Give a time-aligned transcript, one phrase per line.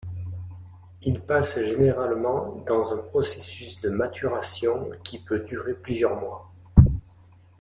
[1.03, 6.51] Il passe généralement dans un processus de maturation qui peut durer plusieurs mois.